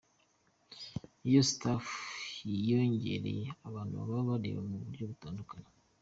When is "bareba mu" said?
4.29-4.77